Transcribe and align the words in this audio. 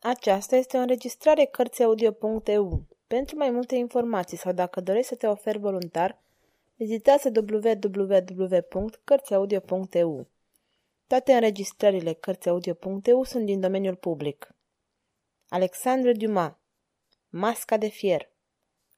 Aceasta 0.00 0.56
este 0.56 0.76
o 0.76 0.80
înregistrare 0.80 1.44
Cărțiaudio.eu. 1.44 2.82
Pentru 3.06 3.36
mai 3.36 3.50
multe 3.50 3.74
informații 3.74 4.36
sau 4.36 4.52
dacă 4.52 4.80
dorești 4.80 5.08
să 5.08 5.14
te 5.14 5.26
oferi 5.26 5.58
voluntar, 5.58 6.22
vizitează 6.76 7.32
www.cărțiaudio.eu. 7.34 10.26
Toate 11.06 11.32
înregistrările 11.32 12.12
Cărțiaudio.eu 12.12 13.22
sunt 13.22 13.44
din 13.44 13.60
domeniul 13.60 13.96
public. 13.96 14.54
Alexandre 15.48 16.12
Dumas 16.12 16.52
Masca 17.28 17.76
de 17.76 17.88
fier 17.88 18.30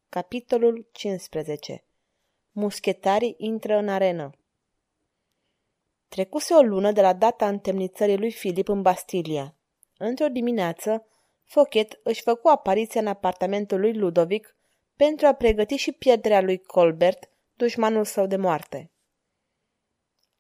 Capitolul 0.09 0.89
15 0.93 1.85
Muschetarii 2.51 3.35
intră 3.39 3.77
în 3.77 3.89
arenă 3.89 4.31
Trecuse 6.09 6.55
o 6.55 6.61
lună 6.61 6.93
de 6.93 7.01
la 7.01 7.13
data 7.13 7.49
întemnițării 7.49 8.19
lui 8.19 8.33
Filip 8.33 8.69
în 8.69 8.83
Bastilia. 8.83 9.55
Într-o 10.03 10.29
dimineață, 10.29 11.07
Fochet 11.45 12.01
își 12.03 12.23
făcu 12.23 12.49
apariția 12.49 13.01
în 13.01 13.07
apartamentul 13.07 13.81
lui 13.81 13.97
Ludovic 13.97 14.57
pentru 14.97 15.27
a 15.27 15.33
pregăti 15.33 15.77
și 15.77 15.93
pierderea 15.93 16.41
lui 16.41 16.59
Colbert, 16.59 17.31
dușmanul 17.55 18.05
său 18.05 18.27
de 18.27 18.37
moarte. 18.37 18.91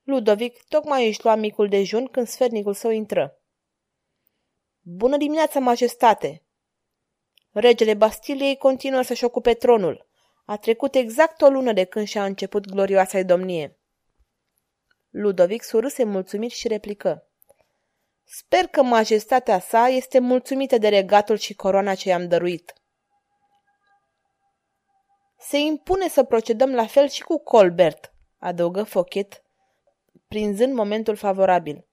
Ludovic 0.02 0.62
tocmai 0.68 1.06
își 1.08 1.24
lua 1.24 1.34
micul 1.34 1.68
dejun 1.68 2.06
când 2.06 2.26
sfernicul 2.26 2.74
său 2.74 2.90
intră. 2.90 3.40
Bună 4.80 5.16
dimineața, 5.16 5.60
majestate! 5.60 6.42
Regele 7.50 7.94
Bastiliei 7.94 8.56
continuă 8.56 9.02
să-și 9.02 9.24
ocupe 9.24 9.54
tronul. 9.54 10.08
A 10.44 10.56
trecut 10.56 10.94
exact 10.94 11.40
o 11.40 11.48
lună 11.48 11.72
de 11.72 11.84
când 11.84 12.06
și-a 12.06 12.24
început 12.24 12.66
glorioasa 12.66 13.22
domnie. 13.22 13.78
Ludovic 15.10 15.62
surâse 15.62 16.04
mulțumit 16.04 16.50
și 16.50 16.68
replică. 16.68 17.29
Sper 18.32 18.66
că 18.66 18.82
majestatea 18.82 19.60
sa 19.60 19.88
este 19.88 20.18
mulțumită 20.18 20.78
de 20.78 20.88
regatul 20.88 21.36
și 21.36 21.54
coroana 21.54 21.94
ce 21.94 22.08
i-am 22.08 22.28
dăruit. 22.28 22.74
Se 25.38 25.58
impune 25.58 26.08
să 26.08 26.24
procedăm 26.24 26.74
la 26.74 26.86
fel 26.86 27.08
și 27.08 27.22
cu 27.22 27.38
Colbert, 27.38 28.14
adăugă 28.38 28.82
Fochet, 28.82 29.42
prinzând 30.28 30.74
momentul 30.74 31.16
favorabil. 31.16 31.86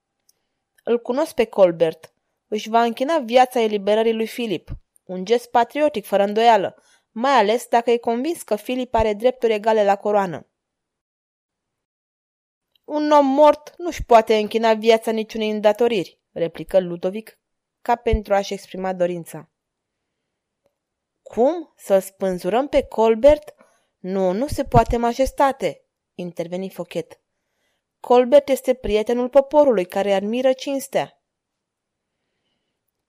Îl 0.83 0.99
cunosc 0.99 1.33
pe 1.33 1.45
Colbert. 1.45 2.13
Își 2.47 2.69
va 2.69 2.83
închina 2.83 3.17
viața 3.17 3.59
eliberării 3.59 4.13
lui 4.13 4.27
Filip. 4.27 4.69
Un 5.03 5.25
gest 5.25 5.49
patriotic, 5.49 6.05
fără 6.05 6.23
îndoială, 6.23 6.83
mai 7.11 7.31
ales 7.31 7.67
dacă 7.67 7.91
e 7.91 7.97
convins 7.97 8.43
că 8.43 8.55
Filip 8.55 8.95
are 8.95 9.13
drepturi 9.13 9.53
egale 9.53 9.83
la 9.83 9.95
coroană. 9.95 10.47
Un 12.83 13.11
om 13.11 13.25
mort 13.25 13.73
nu-și 13.77 14.05
poate 14.05 14.35
închina 14.35 14.73
viața 14.73 15.11
niciunei 15.11 15.49
îndatoriri, 15.49 16.17
replică 16.37 16.79
Ludovic, 16.79 17.39
ca 17.81 17.95
pentru 17.95 18.33
a-și 18.33 18.53
exprima 18.53 18.93
dorința. 18.93 19.49
Cum? 21.21 21.73
Să 21.75 21.99
spânzurăm 21.99 22.67
pe 22.67 22.83
Colbert? 22.83 23.53
Nu, 23.97 24.31
nu 24.31 24.47
se 24.47 24.63
poate, 24.63 24.97
majestate, 24.97 25.83
interveni 26.15 26.69
Fochet. 26.69 27.19
Colbert 27.99 28.49
este 28.49 28.73
prietenul 28.73 29.29
poporului 29.29 29.85
care 29.85 30.13
admiră 30.13 30.53
cinstea. 30.53 31.21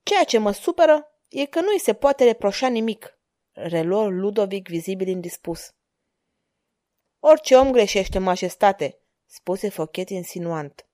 Ceea 0.02 0.24
ce 0.24 0.38
mă 0.38 0.52
supără 0.52 1.12
e 1.28 1.46
că 1.46 1.60
nu 1.60 1.68
îi 1.72 1.80
se 1.80 1.94
poate 1.94 2.24
reproșa 2.24 2.68
nimic, 2.68 3.18
reluă 3.52 4.08
Ludovic 4.08 4.68
vizibil 4.68 5.08
indispus. 5.08 5.74
Orice 7.20 7.56
om 7.56 7.70
greșește, 7.70 8.18
majestate, 8.18 8.98
spuse 9.26 9.68
Fochet 9.68 10.08
insinuant. 10.08 10.86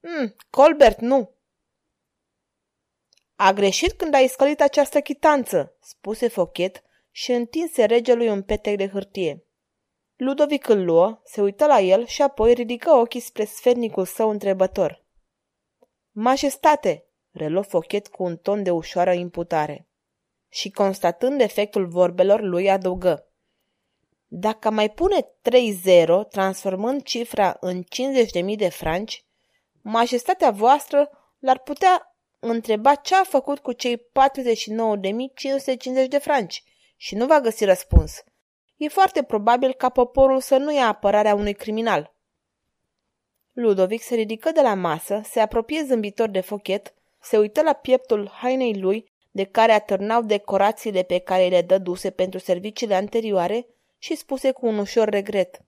Mm, 0.00 0.36
Colbert 0.50 1.00
nu. 1.00 1.34
A 3.44 3.52
greșit 3.52 3.92
când 3.92 4.14
a 4.14 4.18
iscălit 4.18 4.60
această 4.60 5.00
chitanță, 5.00 5.76
spuse 5.80 6.28
Fochet 6.28 6.82
și 7.10 7.32
întinse 7.32 7.84
regelui 7.84 8.28
un 8.28 8.42
petec 8.42 8.76
de 8.76 8.88
hârtie. 8.88 9.44
Ludovic 10.16 10.68
îl 10.68 10.84
luă, 10.84 11.20
se 11.24 11.40
uită 11.40 11.66
la 11.66 11.80
el 11.80 12.06
și 12.06 12.22
apoi 12.22 12.52
ridică 12.52 12.90
ochii 12.90 13.20
spre 13.20 13.44
sfernicul 13.44 14.04
său 14.04 14.30
întrebător. 14.30 15.04
Majestate, 16.10 17.04
reluă 17.30 17.62
Fochet 17.62 18.08
cu 18.08 18.22
un 18.22 18.36
ton 18.36 18.62
de 18.62 18.70
ușoară 18.70 19.12
imputare. 19.12 19.88
Și 20.48 20.70
constatând 20.70 21.40
efectul 21.40 21.86
vorbelor, 21.86 22.40
lui 22.40 22.70
adăugă. 22.70 23.26
Dacă 24.26 24.70
mai 24.70 24.90
pune 24.90 25.20
3-0, 25.22 26.28
transformând 26.28 27.02
cifra 27.02 27.56
în 27.60 27.82
50.000 27.82 28.56
de 28.56 28.68
franci, 28.68 29.24
majestatea 29.80 30.50
voastră 30.50 31.10
l-ar 31.38 31.58
putea 31.58 32.11
întreba 32.50 32.94
ce 32.94 33.14
a 33.14 33.24
făcut 33.24 33.58
cu 33.58 33.72
cei 33.72 33.96
49.550 33.96 34.04
de 36.08 36.18
franci 36.18 36.62
și 36.96 37.14
nu 37.14 37.26
va 37.26 37.40
găsi 37.40 37.64
răspuns. 37.64 38.24
E 38.76 38.88
foarte 38.88 39.22
probabil 39.22 39.72
ca 39.72 39.88
poporul 39.88 40.40
să 40.40 40.56
nu 40.56 40.74
ia 40.74 40.86
apărarea 40.86 41.34
unui 41.34 41.54
criminal. 41.54 42.14
Ludovic 43.52 44.02
se 44.02 44.14
ridică 44.14 44.50
de 44.50 44.60
la 44.60 44.74
masă, 44.74 45.20
se 45.24 45.40
apropie 45.40 45.84
zâmbitor 45.84 46.28
de 46.28 46.40
fochet, 46.40 46.94
se 47.20 47.38
uită 47.38 47.62
la 47.62 47.72
pieptul 47.72 48.28
hainei 48.32 48.80
lui, 48.80 49.12
de 49.30 49.44
care 49.44 49.72
atârnau 49.72 50.22
decorațiile 50.22 51.02
pe 51.02 51.18
care 51.18 51.48
le 51.48 51.62
dăduse 51.62 52.10
pentru 52.10 52.38
serviciile 52.38 52.94
anterioare, 52.94 53.66
și 53.98 54.16
spuse 54.16 54.50
cu 54.50 54.66
un 54.66 54.78
ușor 54.78 55.08
regret. 55.08 55.60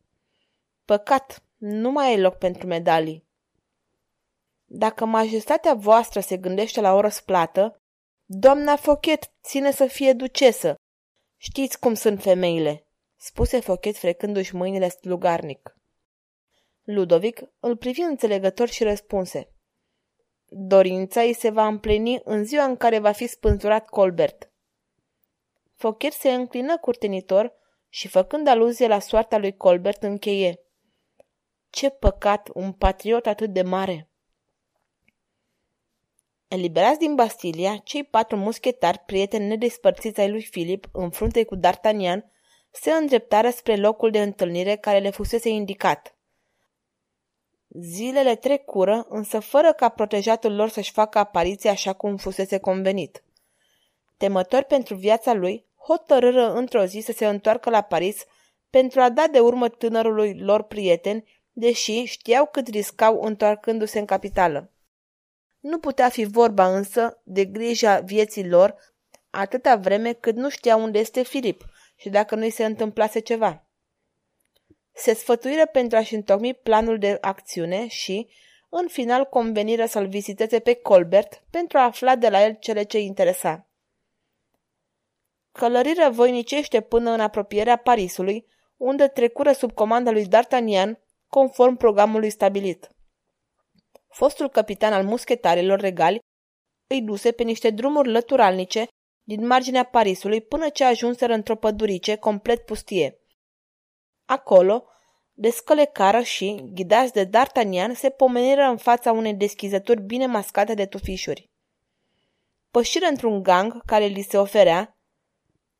Păcat, 0.84 1.42
nu 1.56 1.90
mai 1.90 2.06
ai 2.06 2.20
loc 2.20 2.34
pentru 2.34 2.66
medalii. 2.66 3.24
Dacă 4.76 5.04
majestatea 5.04 5.74
voastră 5.74 6.20
se 6.20 6.36
gândește 6.36 6.80
la 6.80 6.92
o 6.92 7.00
răsplată, 7.00 7.82
doamna 8.24 8.76
Fochet 8.76 9.32
ține 9.42 9.70
să 9.70 9.86
fie 9.86 10.12
ducesă. 10.12 10.74
Știți 11.36 11.78
cum 11.78 11.94
sunt 11.94 12.22
femeile, 12.22 12.86
spuse 13.16 13.60
Fochet 13.60 13.96
frecându-și 13.96 14.54
mâinile 14.54 14.88
slugarnic. 14.88 15.76
Ludovic 16.82 17.40
îl 17.60 17.76
privi 17.76 18.00
înțelegător 18.00 18.68
și 18.68 18.84
răspunse. 18.84 19.48
Dorința 20.46 21.20
îi 21.20 21.32
se 21.32 21.50
va 21.50 21.66
împlini 21.66 22.20
în 22.24 22.44
ziua 22.44 22.64
în 22.64 22.76
care 22.76 22.98
va 22.98 23.12
fi 23.12 23.26
spânzurat 23.26 23.88
Colbert. 23.88 24.52
Fochet 25.74 26.12
se 26.12 26.32
înclină 26.32 26.78
curtenitor 26.78 27.52
și 27.88 28.08
făcând 28.08 28.46
aluzie 28.46 28.86
la 28.86 28.98
soarta 28.98 29.38
lui 29.38 29.56
Colbert 29.56 30.02
încheie. 30.02 30.60
Ce 31.70 31.90
păcat, 31.90 32.50
un 32.54 32.72
patriot 32.72 33.26
atât 33.26 33.52
de 33.52 33.62
mare! 33.62 34.08
Eliberați 36.54 36.98
din 36.98 37.14
Bastilia, 37.14 37.76
cei 37.84 38.04
patru 38.04 38.36
muschetari, 38.36 38.98
prieteni 39.06 39.46
nedespărțiți 39.46 40.20
ai 40.20 40.30
lui 40.30 40.42
Filip, 40.42 40.86
în 40.92 41.10
frunte 41.10 41.44
cu 41.44 41.56
D'Artagnan, 41.56 42.24
se 42.70 42.90
îndreptară 42.90 43.50
spre 43.50 43.76
locul 43.76 44.10
de 44.10 44.22
întâlnire 44.22 44.76
care 44.76 44.98
le 44.98 45.10
fusese 45.10 45.48
indicat. 45.48 46.16
Zilele 47.68 48.34
trecură, 48.34 49.06
însă 49.08 49.40
fără 49.40 49.72
ca 49.72 49.88
protejatul 49.88 50.54
lor 50.54 50.68
să-și 50.68 50.92
facă 50.92 51.18
apariție 51.18 51.70
așa 51.70 51.92
cum 51.92 52.16
fusese 52.16 52.58
convenit. 52.58 53.24
Temători 54.16 54.64
pentru 54.64 54.94
viața 54.94 55.32
lui, 55.32 55.66
hotărâră 55.86 56.52
într-o 56.52 56.84
zi 56.84 57.00
să 57.00 57.12
se 57.12 57.26
întoarcă 57.26 57.70
la 57.70 57.80
Paris 57.80 58.24
pentru 58.70 59.00
a 59.00 59.10
da 59.10 59.26
de 59.26 59.40
urmă 59.40 59.68
tânărului 59.68 60.38
lor 60.38 60.62
prieten, 60.62 61.24
deși 61.52 62.04
știau 62.04 62.46
cât 62.46 62.68
riscau 62.68 63.20
întoarcându-se 63.20 63.98
în 63.98 64.04
capitală. 64.04 64.68
Nu 65.64 65.78
putea 65.78 66.08
fi 66.08 66.24
vorba 66.24 66.76
însă 66.76 67.20
de 67.22 67.44
grija 67.44 68.00
vieții 68.00 68.48
lor 68.48 68.74
atâta 69.30 69.76
vreme 69.76 70.12
cât 70.12 70.36
nu 70.36 70.48
știa 70.48 70.76
unde 70.76 70.98
este 70.98 71.22
Filip 71.22 71.64
și 71.96 72.08
dacă 72.08 72.34
nu-i 72.34 72.50
se 72.50 72.64
întâmplase 72.64 73.18
ceva. 73.18 73.66
Se 74.92 75.14
sfătuiră 75.14 75.66
pentru 75.66 75.96
a-și 75.96 76.14
întocmi 76.14 76.54
planul 76.54 76.98
de 76.98 77.18
acțiune 77.20 77.86
și, 77.86 78.28
în 78.68 78.88
final, 78.88 79.24
conveniră 79.24 79.86
să-l 79.86 80.06
viziteze 80.06 80.58
pe 80.58 80.74
Colbert 80.74 81.42
pentru 81.50 81.78
a 81.78 81.84
afla 81.84 82.16
de 82.16 82.28
la 82.28 82.44
el 82.44 82.56
cele 82.60 82.82
ce 82.82 82.98
interesa. 82.98 83.68
Călărirea 85.52 86.10
voinicește 86.10 86.80
până 86.80 87.10
în 87.10 87.20
apropierea 87.20 87.76
Parisului, 87.76 88.46
unde 88.76 89.08
trecură 89.08 89.52
sub 89.52 89.72
comanda 89.72 90.10
lui 90.10 90.28
D'Artagnan, 90.28 90.98
conform 91.28 91.76
programului 91.76 92.30
stabilit. 92.30 92.93
Fostul 94.14 94.48
capitan 94.48 94.92
al 94.92 95.04
muschetarilor 95.04 95.80
regali 95.80 96.18
îi 96.86 97.02
duse 97.02 97.32
pe 97.32 97.42
niște 97.42 97.70
drumuri 97.70 98.10
lăturalnice 98.10 98.86
din 99.22 99.46
marginea 99.46 99.82
Parisului 99.82 100.40
până 100.40 100.68
ce 100.68 100.84
ajunseră 100.84 101.32
într-o 101.32 101.56
pădurice 101.56 102.16
complet 102.16 102.64
pustie. 102.64 103.18
Acolo, 104.24 104.84
descălecară 105.32 106.20
și, 106.20 106.70
ghidați 106.74 107.12
de 107.12 107.26
D'Artagnan, 107.26 107.92
se 107.94 108.10
pomeniră 108.10 108.62
în 108.62 108.76
fața 108.76 109.12
unei 109.12 109.34
deschizături 109.34 110.00
bine 110.00 110.26
mascate 110.26 110.74
de 110.74 110.86
tufișuri. 110.86 111.50
Pășiră 112.70 113.06
într-un 113.06 113.42
gang 113.42 113.84
care 113.84 114.04
li 114.04 114.22
se 114.22 114.38
oferea, 114.38 114.98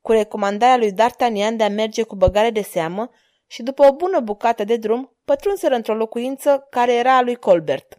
cu 0.01 0.13
recomandarea 0.13 0.77
lui 0.77 0.93
D'Artagnan 0.93 1.57
de 1.57 1.65
a 1.65 1.69
merge 1.69 2.03
cu 2.03 2.17
băgare 2.17 2.51
de 2.51 2.63
seamă 2.63 3.11
și 3.47 3.63
după 3.63 3.87
o 3.87 3.95
bună 3.95 4.21
bucată 4.21 4.65
de 4.65 4.77
drum, 4.77 5.17
pătrunseră 5.25 5.75
într-o 5.75 5.95
locuință 5.95 6.67
care 6.71 6.95
era 6.95 7.17
a 7.17 7.23
lui 7.23 7.37
Colbert. 7.37 7.99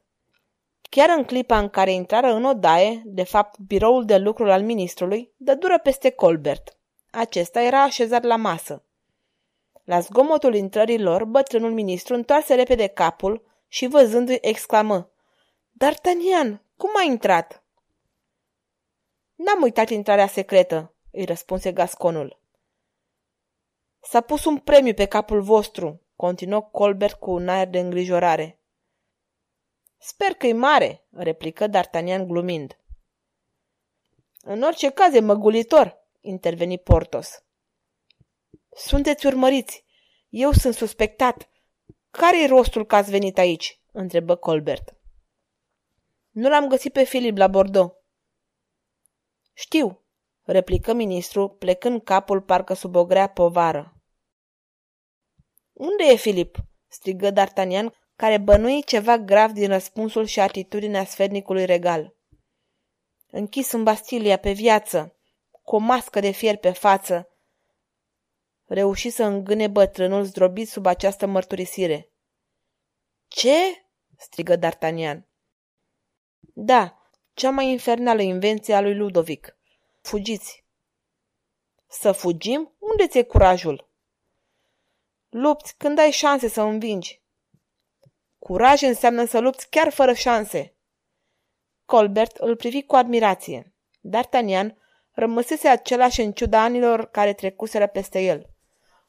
Chiar 0.95 1.18
în 1.18 1.24
clipa 1.24 1.57
în 1.57 1.69
care 1.69 1.92
intrară 1.92 2.33
în 2.33 2.44
odaie, 2.44 3.01
de 3.06 3.24
fapt 3.24 3.59
biroul 3.59 4.06
de 4.06 4.18
lucru 4.18 4.51
al 4.51 4.63
ministrului, 4.63 5.33
dă 5.38 5.56
dură 5.56 5.80
peste 5.80 6.09
Colbert. 6.09 6.77
Acesta 7.12 7.62
era 7.62 7.81
așezat 7.81 8.24
la 8.24 8.36
masă. 8.36 8.83
La 9.83 10.00
zgomotul 10.00 10.56
intrării 10.56 11.01
lor, 11.01 11.25
bătrânul 11.25 11.71
ministru 11.71 12.13
întoarse 12.13 12.56
repede 12.56 12.88
capul 12.88 13.45
și 13.68 13.88
văzându-i 13.88 14.38
exclamă 14.42 15.09
D'Artagnan, 15.83 16.62
cum 16.77 16.89
a 16.97 17.03
intrat?" 17.03 17.63
N-am 19.36 19.62
uitat 19.62 19.89
intrarea 19.89 20.27
secretă," 20.27 20.94
îi 21.12 21.25
răspunse 21.25 21.71
gasconul. 21.71 22.39
S-a 24.01 24.21
pus 24.21 24.45
un 24.45 24.57
premiu 24.57 24.94
pe 24.94 25.06
capul 25.06 25.42
vostru, 25.42 26.01
continuă 26.15 26.62
Colbert 26.62 27.19
cu 27.19 27.31
un 27.31 27.50
aer 27.50 27.68
de 27.68 27.80
îngrijorare. 27.80 28.59
Sper 30.07 30.34
că-i 30.34 30.54
mare, 30.54 31.07
replică 31.12 31.68
D'Artagnan 31.68 32.25
glumind. 32.28 32.80
În 34.42 34.62
orice 34.62 34.90
caz 34.90 35.13
e 35.13 35.19
măgulitor, 35.19 35.98
interveni 36.22 36.80
Portos. 36.80 37.44
Sunteți 38.75 39.25
urmăriți. 39.25 39.86
Eu 40.30 40.52
sunt 40.52 40.74
suspectat. 40.74 41.50
Care-i 42.10 42.48
rostul 42.48 42.86
că 42.86 42.96
ați 42.96 43.10
venit 43.10 43.38
aici? 43.38 43.81
întrebă 43.92 44.36
Colbert. 44.36 44.96
Nu 46.30 46.50
l-am 46.50 46.68
găsit 46.68 46.94
pe 46.94 47.04
Filip 47.04 47.38
la 47.38 47.48
Bordeaux. 47.48 47.96
Știu, 49.54 50.06
replică 50.42 50.94
ministru, 50.94 51.50
plecând 51.50 52.04
capul 52.04 52.42
parcă 52.42 52.74
sub 52.74 52.96
o 52.96 53.06
grea 53.06 53.28
povară. 53.30 54.02
Unde 55.74 56.04
e 56.04 56.16
Filip? 56.16 56.57
strigă 56.88 57.31
D'Artagnan, 57.31 58.04
care 58.15 58.38
bănui 58.38 58.83
ceva 58.83 59.17
grav 59.17 59.51
din 59.51 59.67
răspunsul 59.67 60.25
și 60.25 60.39
atitudinea 60.39 61.06
sfernicului 61.06 61.65
regal. 61.65 62.15
Închis 63.29 63.71
în 63.71 63.83
Bastilia 63.83 64.38
pe 64.38 64.51
viață, 64.51 65.15
cu 65.63 65.75
o 65.75 65.77
mască 65.77 66.19
de 66.19 66.31
fier 66.31 66.57
pe 66.57 66.71
față, 66.71 67.29
reuși 68.65 69.09
să 69.09 69.23
îngâne 69.23 69.67
bătrânul 69.67 70.23
zdrobit 70.23 70.69
sub 70.69 70.85
această 70.85 71.25
mărturisire. 71.25 72.09
Ce? 73.27 73.85
strigă 74.18 74.57
D'Artagnan. 74.57 75.19
Da, 76.39 77.09
cea 77.33 77.50
mai 77.50 77.69
infernală 77.69 78.21
invenție 78.21 78.73
a 78.73 78.81
lui 78.81 78.95
Ludovic. 78.95 79.57
Fugiți! 80.01 80.63
Să 81.88 82.11
fugim? 82.11 82.75
Unde 82.79 83.07
ți-e 83.07 83.23
curajul? 83.23 83.89
Lupți 85.29 85.75
când 85.77 86.00
ai 86.00 86.11
șanse 86.11 86.47
să 86.47 86.61
învingi. 86.61 87.25
Curaj 88.45 88.81
înseamnă 88.81 89.25
să 89.25 89.39
lupți 89.39 89.69
chiar 89.69 89.89
fără 89.89 90.13
șanse. 90.13 90.75
Colbert 91.86 92.36
îl 92.36 92.56
privi 92.56 92.83
cu 92.83 92.95
admirație. 92.95 93.74
D'Artagnan 94.09 94.75
rămăsese 95.12 95.68
același 95.68 96.21
în 96.21 96.31
ciuda 96.31 96.63
anilor 96.63 97.09
care 97.12 97.33
trecuseră 97.33 97.88
peste 97.88 98.21
el. 98.21 98.50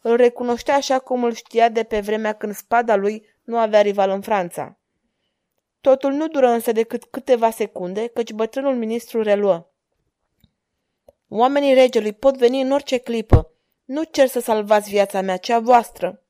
Îl 0.01 0.17
recunoștea 0.17 0.75
așa 0.75 0.99
cum 0.99 1.25
îl 1.25 1.35
știa 1.35 1.69
de 1.69 1.83
pe 1.83 2.01
vremea 2.01 2.33
când 2.33 2.55
spada 2.55 2.97
lui 2.97 3.27
nu 3.43 3.59
avea 3.59 3.81
rival 3.81 4.11
în 4.11 4.21
Franța. 4.21 4.79
Totul 5.81 6.13
nu 6.13 6.29
dură 6.29 6.49
însă 6.49 6.73
decât 6.73 7.05
câteva 7.05 7.51
secunde, 7.51 8.07
căci 8.07 8.33
bătrânul 8.33 8.75
ministru 8.75 9.23
reluă. 9.23 9.71
Oamenii 11.29 11.75
regelui 11.75 12.13
pot 12.13 12.37
veni 12.37 12.61
în 12.61 12.73
orice 12.73 12.99
clipă. 12.99 13.53
Nu 13.85 14.03
cer 14.03 14.27
să 14.27 14.41
salvați 14.41 14.91
viața 14.91 15.21
mea, 15.21 15.37
cea 15.37 15.59
voastră. 15.59 16.26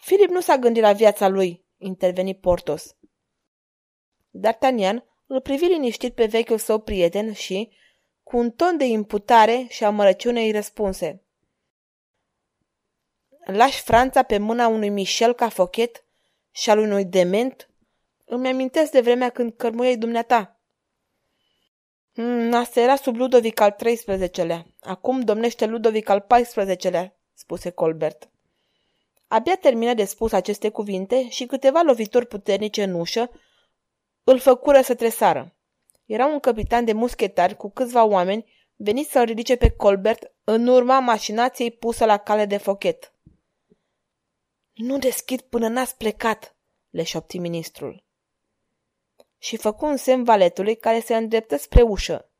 Filip 0.00 0.28
nu 0.28 0.40
s-a 0.40 0.56
gândit 0.56 0.82
la 0.82 0.92
viața 0.92 1.28
lui, 1.28 1.64
interveni 1.76 2.34
Portos. 2.34 2.96
D'Artagnan 4.30 5.04
îl 5.26 5.40
privi 5.40 5.64
liniștit 5.64 6.14
pe 6.14 6.26
vechiul 6.26 6.58
său 6.58 6.78
prieten 6.78 7.32
și, 7.32 7.72
cu 8.22 8.36
un 8.36 8.50
ton 8.50 8.76
de 8.76 8.84
imputare 8.84 9.66
și 9.68 9.84
amărăciune, 9.84 10.40
îi 10.40 10.50
răspunse. 10.50 11.24
Lași 13.44 13.82
Franța 13.82 14.22
pe 14.22 14.38
mâna 14.38 14.66
unui 14.66 14.88
Michel 14.88 15.32
ca 15.32 15.48
fochet 15.48 16.04
și 16.50 16.70
al 16.70 16.78
unui 16.78 17.04
dement? 17.04 17.70
Îmi 18.24 18.48
amintesc 18.48 18.90
de 18.90 19.00
vremea 19.00 19.28
când 19.28 19.52
cărmuiei 19.56 19.96
dumneata. 19.96 20.60
Mm, 22.14 22.54
asta 22.54 22.80
era 22.80 22.96
sub 22.96 23.16
Ludovic 23.16 23.60
al 23.60 23.70
XIII-lea. 23.70 24.66
Acum 24.80 25.20
domnește 25.20 25.66
Ludovic 25.66 26.08
al 26.08 26.26
XIV-lea, 26.28 27.16
spuse 27.34 27.70
Colbert. 27.70 28.30
Abia 29.32 29.56
termină 29.56 29.94
de 29.94 30.04
spus 30.04 30.32
aceste 30.32 30.68
cuvinte 30.68 31.28
și 31.28 31.46
câteva 31.46 31.82
lovituri 31.82 32.26
puternice 32.26 32.82
în 32.82 32.94
ușă 32.94 33.30
îl 34.24 34.38
făcură 34.38 34.80
să 34.80 34.94
tresară. 34.94 35.56
Era 36.06 36.26
un 36.26 36.40
capitan 36.40 36.84
de 36.84 36.92
muschetari 36.92 37.56
cu 37.56 37.70
câțiva 37.70 38.04
oameni 38.04 38.52
veniți 38.76 39.10
să-l 39.10 39.24
ridice 39.24 39.56
pe 39.56 39.70
Colbert 39.70 40.32
în 40.44 40.66
urma 40.66 40.98
mașinației 40.98 41.70
pusă 41.70 42.04
la 42.04 42.16
cale 42.16 42.46
de 42.46 42.56
fochet. 42.56 43.14
Nu 44.72 44.98
deschid 44.98 45.40
până 45.40 45.68
n-ați 45.68 45.96
plecat, 45.96 46.56
le 46.88 47.02
șopti 47.02 47.38
ministrul. 47.38 48.04
Și 49.38 49.56
făcu 49.56 49.86
un 49.86 49.96
semn 49.96 50.24
valetului 50.24 50.76
care 50.76 51.00
se 51.00 51.16
îndreptă 51.16 51.56
spre 51.56 51.82
ușă. 51.82 52.30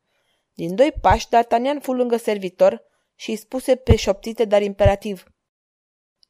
Din 0.55 0.75
doi 0.75 0.93
pași, 1.01 1.27
D'Artagnan 1.27 1.83
fu 1.83 1.93
lângă 1.93 2.17
servitor 2.17 2.83
și 3.15 3.31
îi 3.31 3.37
spuse 3.37 3.77
pe 3.77 3.97
șoptite, 3.97 4.45
dar 4.45 4.63
imperativ. 4.63 5.25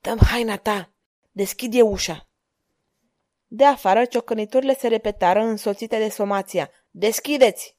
Dăm 0.01 0.19
haina 0.19 0.57
ta! 0.57 0.91
Deschide 1.31 1.83
ușa! 1.83 2.29
De 3.47 3.65
afară, 3.65 4.05
ciocăniturile 4.05 4.75
se 4.75 4.89
repetară 4.89 5.41
însoțite 5.41 5.99
de 5.99 6.09
somația. 6.09 6.71
Deschideți! 6.91 7.77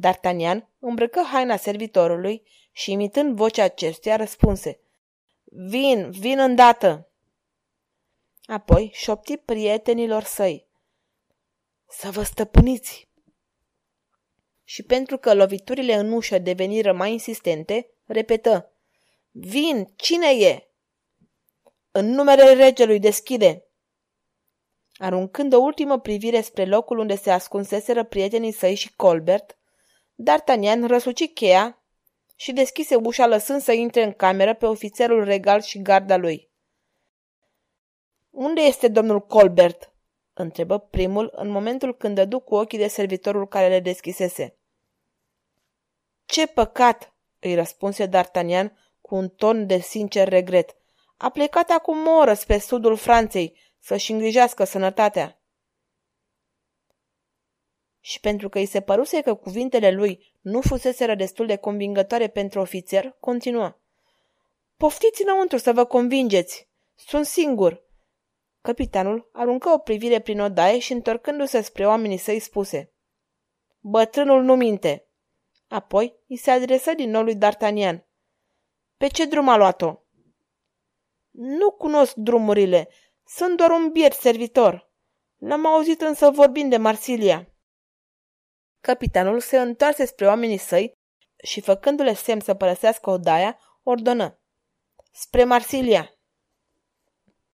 D'Artagnan 0.00 0.68
îmbrăcă 0.78 1.22
haina 1.32 1.56
servitorului 1.56 2.42
și, 2.72 2.90
imitând 2.90 3.36
vocea 3.36 3.62
acestuia, 3.62 4.16
răspunse. 4.16 4.80
Vin, 5.44 6.10
vin 6.10 6.38
îndată! 6.38 7.08
Apoi 8.44 8.90
șopti 8.94 9.36
prietenilor 9.36 10.22
săi. 10.22 10.66
Să 11.88 12.10
vă 12.10 12.22
stăpâniți! 12.22 13.08
Și 14.64 14.82
pentru 14.82 15.18
că 15.18 15.34
loviturile 15.34 15.94
în 15.94 16.12
ușă 16.12 16.38
deveniră 16.38 16.92
mai 16.92 17.12
insistente, 17.12 17.90
repetă. 18.06 18.72
Vin, 19.30 19.92
cine 19.96 20.30
e? 20.30 20.65
În 21.98 22.06
numele 22.06 22.52
regelui 22.52 22.98
deschide! 22.98 23.66
Aruncând 24.96 25.52
o 25.52 25.58
ultimă 25.58 26.00
privire 26.00 26.40
spre 26.40 26.64
locul 26.64 26.98
unde 26.98 27.16
se 27.16 27.30
ascunseseră 27.30 28.04
prietenii 28.04 28.52
săi 28.52 28.74
și 28.74 28.94
Colbert, 28.96 29.58
D'Artagnan 30.22 30.86
răsuci 30.86 31.32
cheia 31.32 31.82
și 32.34 32.52
deschise 32.52 32.94
ușa 32.94 33.26
lăsând 33.26 33.60
să 33.60 33.72
intre 33.72 34.02
în 34.02 34.12
cameră 34.12 34.54
pe 34.54 34.66
ofițerul 34.66 35.24
regal 35.24 35.60
și 35.60 35.82
garda 35.82 36.16
lui. 36.16 36.50
Unde 38.30 38.60
este 38.60 38.88
domnul 38.88 39.20
Colbert?" 39.20 39.92
întrebă 40.32 40.78
primul 40.78 41.32
în 41.36 41.48
momentul 41.48 41.96
când 41.96 42.14
dădu 42.14 42.40
cu 42.40 42.54
ochii 42.54 42.78
de 42.78 42.88
servitorul 42.88 43.48
care 43.48 43.68
le 43.68 43.80
deschisese. 43.80 44.58
Ce 46.24 46.46
păcat!" 46.46 47.14
îi 47.40 47.54
răspunse 47.54 48.08
D'Artagnan 48.08 48.72
cu 49.00 49.14
un 49.14 49.28
ton 49.28 49.66
de 49.66 49.78
sincer 49.78 50.28
regret. 50.28 50.75
A 51.16 51.30
plecat 51.30 51.70
acum 51.70 52.06
o 52.06 52.10
oră 52.10 52.34
spre 52.34 52.58
sudul 52.58 52.96
Franței 52.96 53.58
să-și 53.78 54.12
îngrijească 54.12 54.64
sănătatea. 54.64 55.40
Și 58.00 58.20
pentru 58.20 58.48
că 58.48 58.58
îi 58.58 58.66
se 58.66 58.80
păruse 58.80 59.20
că 59.20 59.34
cuvintele 59.34 59.90
lui 59.90 60.34
nu 60.40 60.60
fuseseră 60.60 61.14
destul 61.14 61.46
de 61.46 61.56
convingătoare 61.56 62.28
pentru 62.28 62.60
ofițer, 62.60 63.16
continuă. 63.20 63.76
Poftiți 64.76 65.22
înăuntru 65.22 65.58
să 65.58 65.72
vă 65.72 65.84
convingeți. 65.84 66.68
Sunt 66.94 67.26
singur. 67.26 67.84
Capitanul 68.60 69.30
aruncă 69.32 69.68
o 69.68 69.78
privire 69.78 70.20
prin 70.20 70.40
odaie 70.40 70.78
și 70.78 70.92
întorcându-se 70.92 71.60
spre 71.60 71.86
oamenii 71.86 72.16
săi 72.16 72.38
spuse. 72.38 72.92
Bătrânul 73.80 74.42
nu 74.42 74.54
minte. 74.54 75.08
Apoi 75.68 76.16
îi 76.28 76.36
se 76.36 76.50
adresă 76.50 76.94
din 76.94 77.10
nou 77.10 77.22
lui 77.22 77.36
D'Artagnan. 77.36 78.04
Pe 78.96 79.06
ce 79.06 79.24
drum 79.24 79.48
a 79.48 79.56
luat-o? 79.56 80.05
Nu 81.38 81.70
cunosc 81.70 82.14
drumurile. 82.14 82.88
Sunt 83.26 83.56
doar 83.56 83.70
un 83.70 83.90
biet 83.90 84.12
servitor. 84.12 84.90
L-am 85.36 85.66
auzit 85.66 86.00
însă 86.00 86.30
vorbind 86.30 86.70
de 86.70 86.76
Marsilia. 86.76 87.48
Capitanul 88.80 89.40
se 89.40 89.60
întoarse 89.60 90.04
spre 90.04 90.26
oamenii 90.26 90.56
săi 90.56 90.92
și, 91.42 91.60
făcându-le 91.60 92.14
semn 92.14 92.40
să 92.40 92.54
părăsească 92.54 93.10
odaia, 93.10 93.58
ordonă. 93.82 94.40
Spre 95.12 95.44
Marsilia! 95.44 96.15